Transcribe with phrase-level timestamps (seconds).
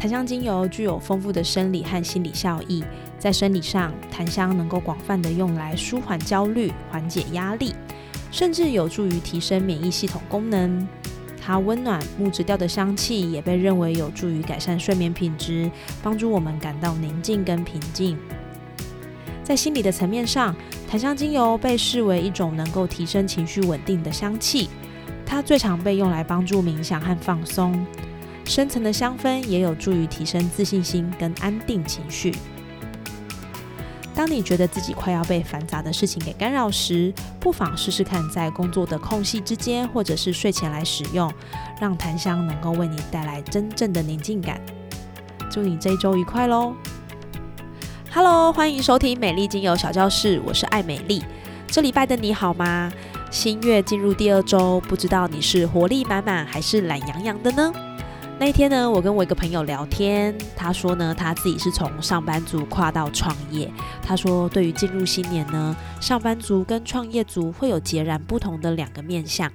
[0.00, 2.82] 檀香精油具有丰富的生理和心理效益。
[3.18, 7.74] 在生理上，檀香能够广泛的用来舒缓焦虑、缓解压力，
[8.30, 10.88] 甚至有助于提升免疫系统功能。
[11.38, 15.70] 它温暖木质调的香气也被认为有助于改善睡眠品质，
[16.02, 18.16] 帮助我们感到宁静跟平静。
[19.44, 20.56] 在心理的层面上，
[20.88, 24.70] 檀香精油被视为一种能够提升情绪稳定的香气。
[25.26, 27.84] 它最常被用来帮助冥想和放松。
[28.50, 32.34] 深层的香氛也有助于提升自信心跟安定情绪。
[34.12, 41.32] 当你觉得自己快要被繁杂的事情给干扰时，不妨试试看在工作的空隙之间，或者是睡前来使用，
[41.80, 44.60] 让檀香能够为你带来真正的宁静感。
[45.48, 46.74] 祝你这一周愉快喽
[48.12, 51.22] ！Hello，欢迎收听美丽精油小教室，我是爱美丽。
[51.68, 52.92] 这礼拜的你好吗？
[53.30, 57.72] 新月进入第二周，不知道你是活力满满还是懒洋洋的呢？
[58.40, 63.70] 那一天呢，我跟我一个朋友聊天，他说呢，他自己是从上班族跨到创业。
[64.02, 69.52] 他说，对于进入新年呢，上班族跟创业族会有截然不同的两个面相，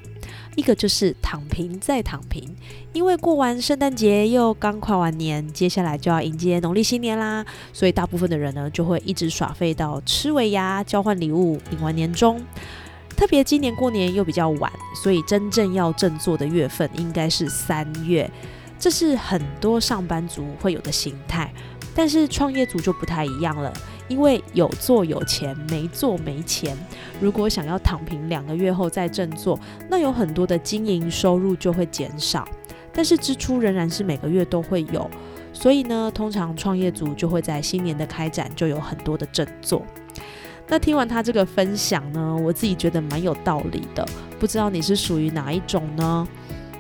[0.56, 2.56] 一个就是躺平再躺平，
[2.94, 12.39] 因为过完圣诞节又刚跨完年，接下来就要迎接农历新年啦，所以大部分的人呢就会一直耍废到吃尾牙、交换礼物、领完年终。
[13.17, 18.30] 特别今年过年又比较晚，所以真正要振作的月份应该是三月。
[18.77, 21.51] 这是很多上班族会有的心态，
[21.95, 23.73] 但是创业族就不太一样了，
[24.07, 26.77] 因为有做有钱，没做没钱。
[27.19, 32.47] 如果想要躺平两个月后再振作，那有很多的经营收入就会减少，
[32.94, 35.09] 但是支出仍然是每个月都会有。
[35.53, 39.85] 所以呢，通常创业族就会在新年的开展就有很多的振作。
[40.67, 44.05] 那听完他这个分享呢，我自己觉得蛮有道理的，
[44.38, 46.27] 不知道你是属于哪一种呢？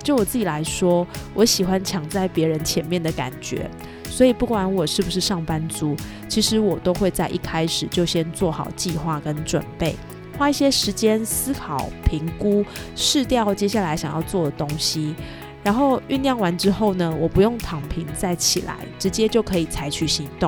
[0.05, 3.67] 就我自己来说，我喜欢抢在别人前面的感觉，
[4.07, 5.95] 所以不管我是不是上班族，
[6.29, 9.95] 其实我都会在一开始就先做好计划跟准备，
[10.37, 12.63] 花一些时间思考、评估、
[12.95, 15.15] 试掉接下来想要做的东西，
[15.63, 20.47] 然后酝酿完之后呢，我不用躺平再起来，直接就可以采取行动。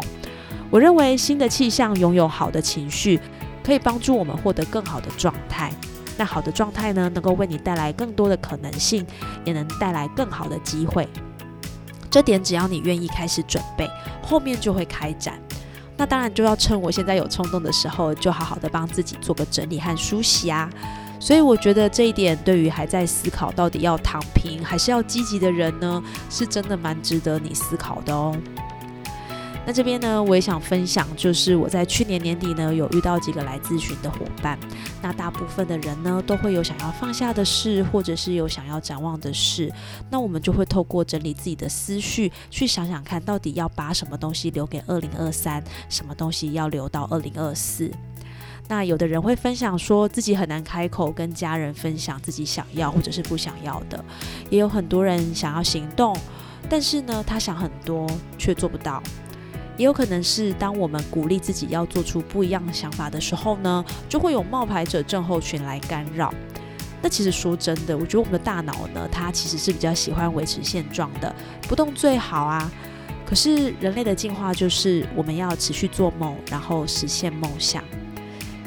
[0.69, 3.19] 我认为新的气象拥有好的情绪，
[3.63, 5.73] 可以帮助我们获得更好的状态。
[6.17, 9.05] 那好的状态呢，能够为你带来更多的可能性，
[9.45, 11.07] 也能带来更好的机会。
[12.09, 13.89] 这点只要你愿意开始准备，
[14.23, 15.39] 后面就会开展。
[15.95, 20.69] 那当然就要趁我现在有冲动的时候，就好好的帮自己做个整理和梳洗啊。
[21.19, 28.35] 所以我觉得这一点对于还在思考到底要躺平还是要积极的人呢，是真的蛮值得你思考的哦。
[29.67, 34.57] 那这边呢，我也想分享，就是我在去年年底呢，有遇到几个来咨询的伙伴。
[35.01, 39.69] 那大部分的人呢，都会有想要放下的事，或者是有想要展望的事。
[40.09, 47.91] 那我们就会透过整理自己的思绪，去想想看，到底要把什么东西留给二零二三，什么东西要留到二零二四。
[48.69, 54.01] 那有的人会分享说自己很难开口跟家人分享自己想要或者是不想要的，
[54.49, 56.15] 也有很多人想要行动，
[56.69, 58.07] 但是呢，他想很多
[58.37, 59.03] 却做不到。
[59.77, 66.33] 也有可能是，当我们鼓励自己要做出不一样的想法的时候呢，就会有冒牌者症候群来干扰。
[66.99, 71.33] 那其实说真的，我觉得我们的大脑呢，它其实是比较喜欢维持现状的，
[71.67, 72.69] 不动最好啊。
[73.23, 77.83] 可是人类的进化就是我们要持续做梦，然后实现梦想。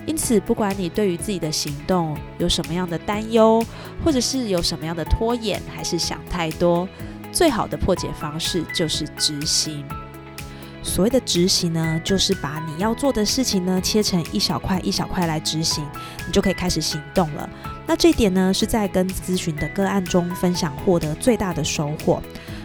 [0.07, 3.65] 因此，不管你对于自己的行动有什么样的担忧，
[4.05, 6.89] 或者是有什么样的拖延，还是想太多，
[7.33, 9.85] 最好的破解方式就是执行。
[10.83, 15.87] 所谓的执行呢，就是把你要做的事情呢切成一小块一小块来执行，
[16.27, 17.49] 你就可以开始行动了。
[17.87, 22.23] 那这点呢，是在跟咨询的个案中分享获得最大的收获。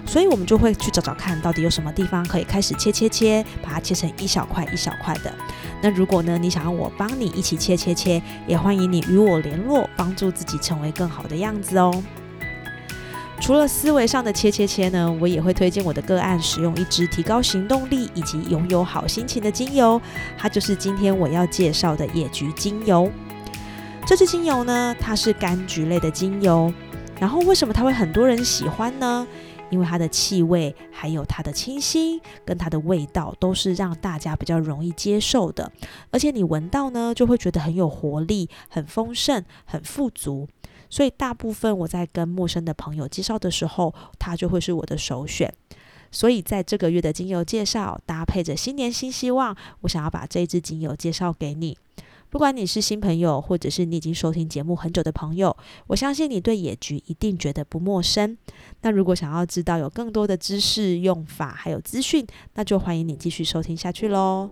[0.07, 5.33] 所以我们就会去找找看到底有什么地方可以开始切切切，把它切成一小块一小块的。
[5.81, 12.03] 那如果呢，你想要我帮你一起切切切，也欢迎你与我联络，帮助自己成为更好的样子哦。
[13.41, 20.01] 除了思维上的切切切呢，我也会推荐我的个案使用一支提高行动力以及拥有好心情的精油，
[20.37, 23.11] 它就是今天我要介绍的野菊精油。
[24.07, 26.73] 这支精油呢，它是柑橘类的精油，
[27.19, 29.27] 然后为什么它会很多人喜欢呢？
[29.69, 35.71] 因为它的气味还有它的清新跟它的味道都是让大家比较容易接受的，
[36.11, 40.47] 而且你闻到呢就会觉得很有活力、很丰盛、很富足。
[40.89, 45.53] 所以大部分我在跟陌生的朋友介绍的时候，它就会是我的首选。
[46.11, 51.77] 所以在这个月的精油介绍搭配着新年新希望，我想要把这支精油介绍给你。
[52.29, 55.55] 不管你是新朋友，或者是你已经收听节目很久的朋友，
[55.87, 58.37] 我相信你对野菊一定觉得不陌生。
[58.81, 64.49] 那如果想要知道有更多的知识、用法还有资讯，那就欢迎你继续收听下去喽。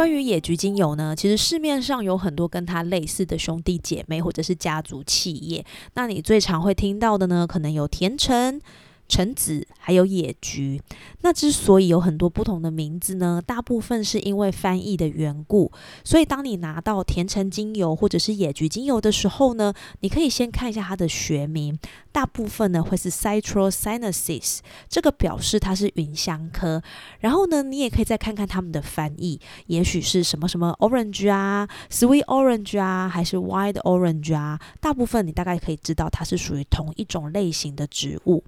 [0.00, 5.62] 关于野菊精油呢，其实市面上有很多跟它类似的兄弟姐妹或者是家族企业。
[5.92, 8.58] 那你最常会听到的呢，可能有甜橙。
[9.06, 10.80] 橙子还有野菊，
[11.22, 15.72] 那之所以有很多不同的名字呢，大部分是因为翻译的缘故。
[16.04, 21.76] 所以当你拿到甜橙精油或者是野菊精油的时候呢，你可以先看一下它的学名，
[22.12, 24.58] 大部分呢会是 Citrosinensis，
[24.88, 26.82] 这个表示它是芸香科。
[27.20, 38.44] 然后呢，你也可以再看看他们的翻译，也许是什么什么 Orange 啊，Sweet Orange 啊，还是 Wild Orange 啊，大部分你大概可以知道它是属于同一种类型的植物。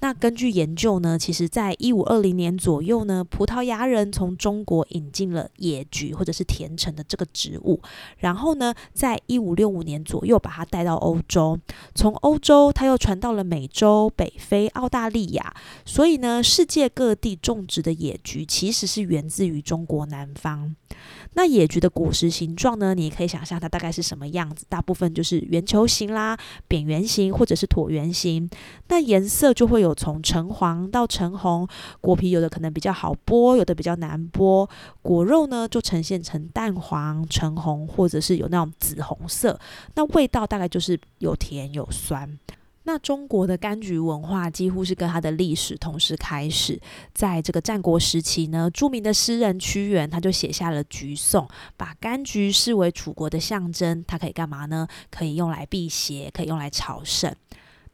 [0.00, 7.80] 那根据研究呢，其实在一五二零年左右呢，葡萄牙人从中国引进了野菊或者是甜橙的这个植物，
[8.18, 11.58] 然后呢，在一五六五年左右把它带到欧洲，
[11.94, 15.54] 从欧洲它又传到了美洲、北非、澳大利亚，
[15.84, 20.76] 所以呢，世界各地种植的野菊其实是源自于中国南方。
[21.34, 22.94] 那野菊的果实形状呢？
[22.94, 28.48] 你可以想象它大概是什么样子，大部分就是圆球形啦、扁圆形或者是椭圆形。
[28.88, 31.66] 那颜色就会有有从橙黄到橙红，
[32.00, 34.68] 果皮有的可能比较好剥，有的比较难剥。
[35.00, 39.58] 果肉呢就呈现成淡黄、橙红，或者是有那种紫红色。
[39.94, 42.38] 那味道大概就是有甜有酸。
[42.88, 46.80] 那中国的柑橘文化几乎是跟它的历史同时开始，
[47.12, 51.44] 在这个战国时期呢，著名的诗人屈原他就写下了《橘颂》，
[51.76, 54.86] 把柑橘视为楚国的象征，它可以干嘛呢？
[55.10, 57.34] 可以用来辟邪，可以用来朝圣。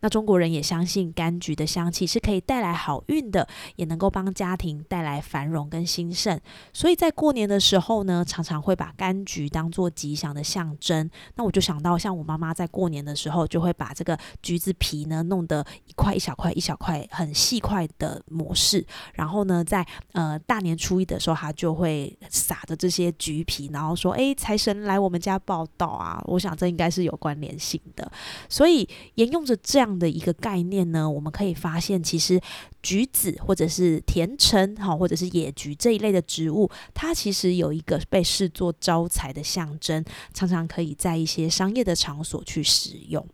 [0.03, 3.47] 那中国人也相信柑橘的香气是可以带来好运的，
[3.77, 6.39] 也能够帮家庭带来繁荣跟兴盛。
[6.73, 11.09] 所以在过年的时候呢，常常会把柑橘当做吉祥的象征。
[11.37, 18.85] 那我就想到，像我妈妈在过年的时候，就会把这个橘子皮呢弄得一块一小块一小块很细块的模式，
[19.15, 28.11] 然后呢，在呃大年初一的时候，她就会撒的这些橘皮，然后说：“哎，财神来我们家报道啊！”我想这应该是有关联性的。
[28.49, 29.92] 所以沿用着这样。
[29.99, 32.41] 的一个概念呢，我们可以发现，其实
[32.83, 40.05] 橘子或者是甜橙，哈，或者是野菊这一类的植物，它其实有一个被视作招财的象征，
[40.35, 43.27] 常常可以在一些商业的场所去使用。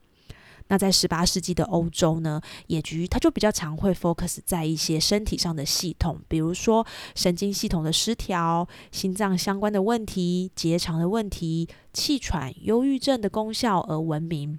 [0.71, 14.59] 那在十八世纪的欧洲呢，野菊它就比较常会 focus 在一些身体上的系统，比如说神经系统的失调、心脏相关的问题、结肠的问题、气喘、忧郁症的功效而闻名。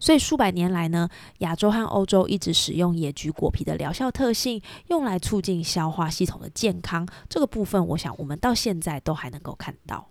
[0.00, 1.08] 所以数百年来呢，
[1.38, 7.06] 亚洲和欧洲一直使用野菊果皮的疗效特性，用来促进消化系统的健康。
[7.28, 10.08] 这个部分，我想我们到现在都还能够看到。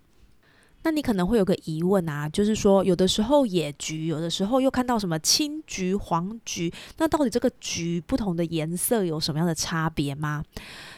[0.84, 10.44] 那你可能会有个疑问啊，就是说有的时候野菊，有的时候又看到什么青菊、黄菊，那到底这个菊不同的颜色有什么样的差别吗？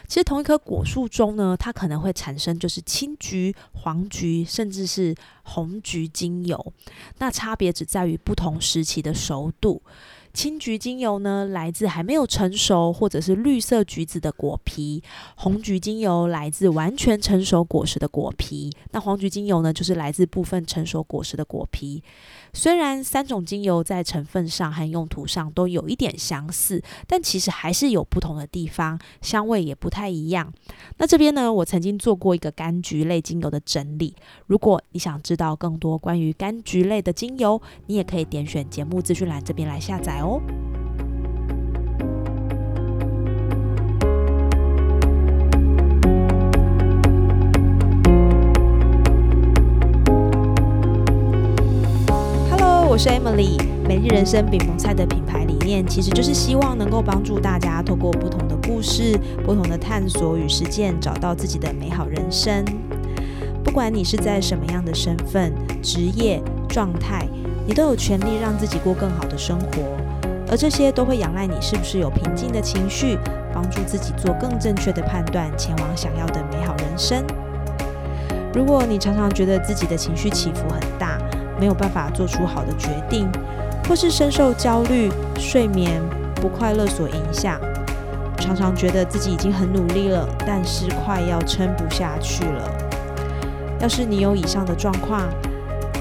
[0.06, 6.72] 其实同一棵果树中呢，它可能会产生就是青橘、黄橘，甚至是红橘精油。
[7.18, 9.82] 那差别只在于不同时期的熟度。
[10.32, 15.02] 青橘精油呢，来自还没有成熟或者是绿色橘子的果皮；
[15.36, 18.70] 红橘精油来自完全成熟果实的果皮。
[18.92, 22.02] 那黄橘精油呢，就是来自部分成熟果实的果皮。
[22.54, 30.52] 虽然三种精油在成分上和用途上都有一点相似，但其实还是有不同的地方，香味也不太一样。
[30.98, 34.14] 那这边呢，我曾经做过一个柑橘类精油的整理。
[34.46, 40.40] 如果你想知道更多关于柑橘类的精油，你也可以点选节目资讯栏这边来下载哦。
[52.88, 62.62] 我是 Emily，美丽人生饼蒙菜的品牌理念其实就是希望能够帮助大家透过不同的故事、不同的探索与实践，找到自己的美好人生。
[63.64, 67.26] 不管你是在什么样的身份、职业状态，
[67.66, 70.01] 你都有权利让自己过更好的生活。
[70.52, 73.18] 而这些都会仰赖你是不是有平静的情绪，
[73.54, 77.24] 帮助自己做更正确的判断，前往想要的美好人生。
[78.52, 81.16] 如果你常常觉得自己的情绪起伏很大，
[81.58, 83.32] 没有办法做出好的决定，
[83.88, 86.02] 或是深受焦虑、睡眠
[86.34, 87.58] 不快乐所影响，
[88.36, 92.70] 常常觉得自己已经很努力了，但是快要撑不下去了。
[93.80, 95.22] 要是你有以上的状况，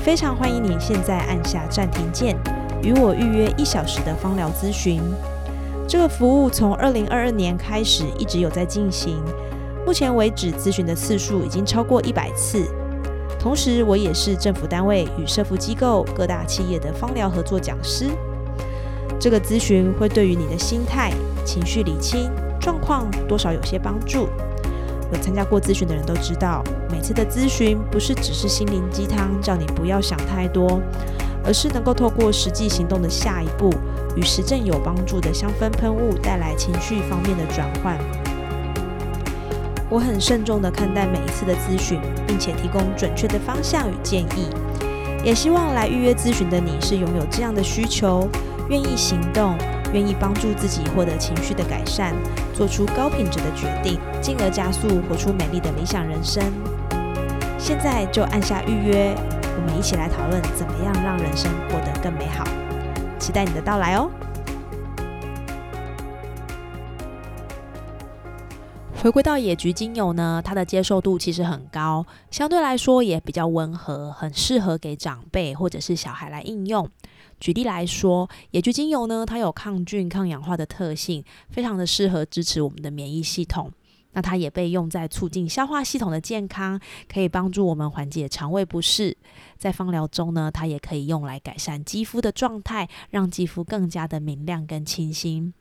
[0.03, 2.35] 非常欢迎你现在按下暂停键，
[2.83, 5.01] 与我预约一小时的芳疗咨询。
[5.87, 9.21] 这个服务从二零二二年开始一直有在进行。
[9.85, 12.65] 目前为止，咨询的次数已经超过一百次。
[13.39, 18.09] 同时，我也是政府单位与社福机构、各大企业的芳疗合作讲师。
[19.19, 21.11] 这个咨询会对于你的心态、
[21.43, 24.27] 情绪理清状况多少有些帮助。
[25.11, 30.79] 有参加过咨询的人都知道，每次的咨询不是只是心灵鸡汤，叫你不要想太多，
[31.43, 33.69] 而是能够透过实际行动的下一步，
[34.15, 37.97] 与实证有帮助的香氛喷雾带来情绪方面的转换。
[39.89, 44.47] 我很慎重地看待每一次的咨询，并且提供准确的方向与建议。
[45.23, 48.27] 也希望来预约咨询的你是拥有这样的需求，
[48.69, 49.55] 愿意行动，
[49.93, 52.15] 愿意帮助自己获得情绪的改善，
[52.53, 56.41] 做出高品质的决定，进而加速活出美丽的理想人生。
[57.59, 59.13] 现在就按下预约，
[59.61, 62.43] 我们一起来讨论怎么样让人生过得更美好。
[63.19, 64.09] 期待你的到来哦！
[69.03, 76.89] 回归到野菊精油呢，它的接受度其实很高，相对来说也比较温和，很适合给长辈或者是小孩来应用。
[77.39, 83.71] 举例来说，野菊精油呢，它有抗菌、抗氧化的特性，非常的适合支持我们的免疫系统。
[84.13, 86.79] 那它也被用在促进消化系统的健康，
[87.11, 89.15] 可以帮助我们缓解肠胃不适。
[89.57, 95.53] 在芳疗中呢，它也可以用来改善肌肤的状态，让肌肤更加的明亮跟清新。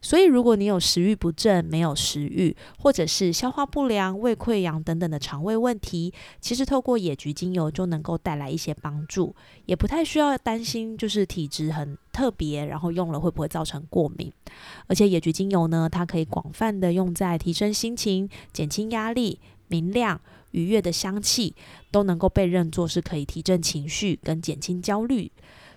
[0.00, 9.34] 所以，如果你有食欲不振、没有食欲，或者是消化不良、胃溃疡等等的肠胃问题，其实透过野菊精油就能够带来一些帮助，
[9.66, 14.32] 也不太需要担心，就是体质很特别，然后用了会不会造成过敏。
[14.86, 20.20] 而且野菊精油呢，它可以广泛的用在提升心情、减轻压力、明亮、
[20.52, 21.54] 愉悦的香气，
[21.90, 25.30] 都能够被认作是可以提振情绪跟减轻焦虑。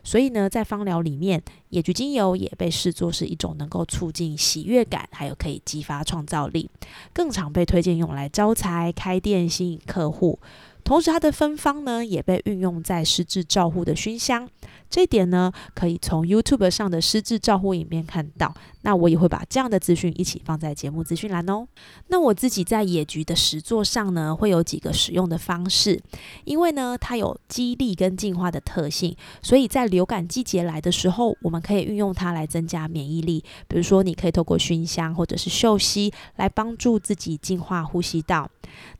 [0.03, 6.70] 所以呢，在芳疗里面，野菊精油也被视作是一种能够促进喜悦感，还有可以激发创造力，
[7.13, 10.39] 更常被推荐用来招财、开店、吸引客户。
[10.83, 14.50] 同时，它的芬芳呢，也被运用在失智照护的熏香。
[14.89, 18.53] 这一点呢，可以从 YouTube 上的失智照护影片看到。
[18.83, 21.65] 那我也会把这样的资讯一起放在节目资讯栏哦。
[22.07, 26.01] 那我自己在野菊的实作上呢，会有几个使用的方式。
[26.43, 33.41] 因为呢，它有激励跟净化的特性，所以在流感季节来的时候，我们可以运用它来增加免疫力。
[33.69, 38.50] 比如说，你可以透过熏香或者是嗅吸来帮助自己净化呼吸道。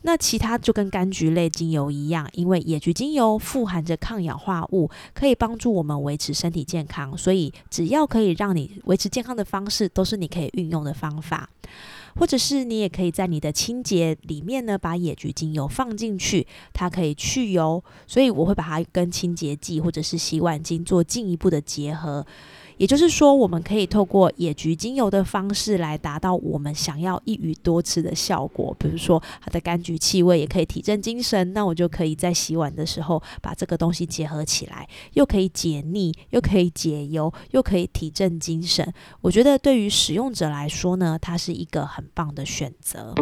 [0.04, 11.50] 那其他就跟柑橘类油一样，因为野菊精油富含着抗氧化物，可以帮助我们维持身体健康，所以只要可以让你维持健康的方式，都是你可以运用的方法。
[12.18, 22.26] 或者是你也可以在你的清洁里面呢，把野菊精油放进去，它可以去油，所以我会把它跟清洁剂或者是洗碗巾做进一步的结合。
[22.82, 28.76] 也就是说，我们可以透过野菊精油的方式来达到我们想要一鱼多吃的效果。
[28.80, 38.92] 比如说，它的柑橘气味也可以提振精神，那我就可以在洗碗的时候把这个东西结合起来，又可以解腻，又可以解油，又可以提振精神。
[39.22, 43.14] 我觉得对于使用者来说呢，它是一个很棒的选择。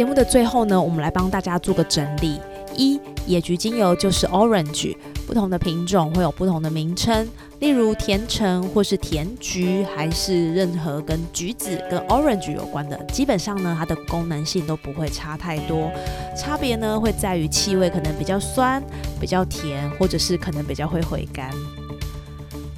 [0.00, 2.40] 节目的最后呢，我们来帮大家做个整理。
[2.74, 7.28] 一野菊精油就是 orange，不同的品种会有不同的名称，
[7.58, 15.90] 例如甜橙或是甜菊，还是任何跟橘子跟 orange 有关的，基本上呢，它的功能性都不会差太多。
[16.34, 18.82] 差别呢，会在于气味可能比较酸、
[19.20, 21.50] 比较甜，或者是可能比较会回甘。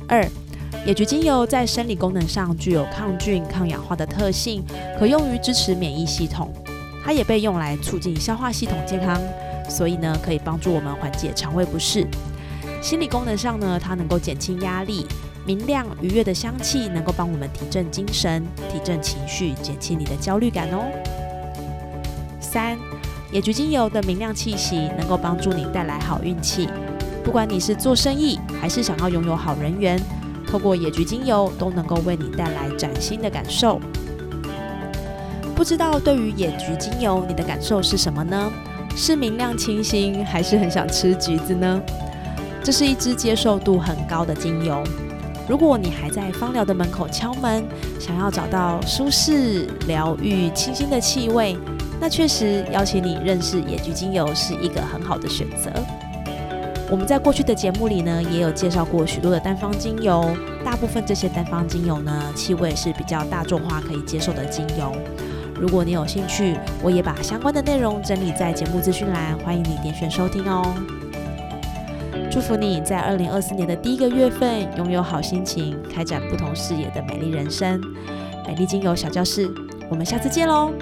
[0.09, 0.29] 二
[0.85, 4.64] 野菊精油在生理功能上具有抗菌、抗氧化的特性，
[4.99, 6.52] 可用于支持免疫系统。
[7.04, 9.21] 它也被用来促进消化系统健康，
[9.68, 12.06] 所以呢，可以帮助我们缓解肠胃不适。
[12.80, 15.06] 心理功能上呢，它能够减轻压力，
[15.44, 20.85] 明亮愉悦的香气能够帮我们提振精神、提振情绪，减轻你的焦虑感哦。
[22.40, 22.78] 三，
[23.30, 26.68] 野菊精油的明亮气息能够帮助你带来好运气。
[27.25, 30.00] 不管你是做生意，还是想要拥有好人缘，
[30.47, 33.80] 透过野菊精油都能够为你带来崭新的感受。
[35.62, 38.50] 不知道对于野菊精油，你的感受是什么呢？
[38.97, 41.81] 是明亮清新，还是很想吃橘子呢？
[42.64, 44.83] 这是一支接受度很高的精油。
[45.49, 47.64] 如果你还在芳疗的门口敲门，
[48.00, 51.57] 想要找到舒适、疗愈、清新的气味，
[52.00, 55.71] 那确实邀请你认识野菊精油是一个很好的选择。
[56.90, 60.28] 我们在过去的节目里呢，也有介绍过许多的单方精油，
[60.64, 64.92] 大部分这些单方精油呢，气味是比较大众化、可以接受的精油。
[65.61, 70.75] 如果你有兴趣，我也把相关的内容整理在节目资讯栏，欢迎你点选收听哦。
[72.30, 77.80] 祝福你在二零二四年的第一个月份拥有好心情，开展不同视野的美丽人生。
[78.47, 79.49] 美丽精油小教室，
[79.88, 80.73] 我们下次见喽！